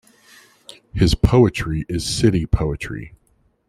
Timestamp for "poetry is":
1.13-2.03